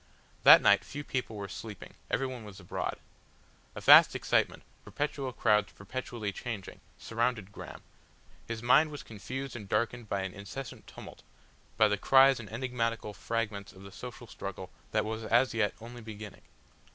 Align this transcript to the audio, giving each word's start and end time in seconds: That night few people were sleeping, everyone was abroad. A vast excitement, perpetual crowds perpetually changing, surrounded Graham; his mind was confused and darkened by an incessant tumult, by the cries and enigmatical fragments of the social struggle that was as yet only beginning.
That 0.41 0.63
night 0.63 0.83
few 0.83 1.03
people 1.03 1.35
were 1.35 1.47
sleeping, 1.47 1.93
everyone 2.09 2.43
was 2.43 2.59
abroad. 2.59 2.95
A 3.75 3.81
vast 3.81 4.15
excitement, 4.15 4.63
perpetual 4.83 5.31
crowds 5.31 5.73
perpetually 5.73 6.31
changing, 6.33 6.81
surrounded 6.97 7.51
Graham; 7.51 7.83
his 8.47 8.63
mind 8.63 8.89
was 8.89 9.03
confused 9.03 9.55
and 9.55 9.69
darkened 9.69 10.09
by 10.09 10.21
an 10.21 10.33
incessant 10.33 10.87
tumult, 10.87 11.21
by 11.77 11.87
the 11.87 11.99
cries 11.99 12.39
and 12.39 12.49
enigmatical 12.51 13.13
fragments 13.13 13.73
of 13.73 13.83
the 13.83 13.91
social 13.91 14.25
struggle 14.25 14.71
that 14.89 15.05
was 15.05 15.23
as 15.23 15.53
yet 15.53 15.75
only 15.79 16.01
beginning. 16.01 16.41